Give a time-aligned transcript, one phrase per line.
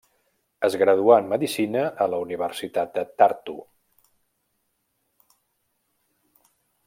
[0.67, 3.57] Es graduà en medicina a la Universitat de Tartu.